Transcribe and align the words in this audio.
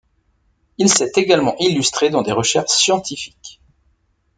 Il 0.79 0.89
s'est 0.91 1.11
également 1.17 1.55
illustré 1.59 2.09
dans 2.09 2.23
des 2.23 2.31
recherches 2.31 2.71
scientifiques. 2.71 3.61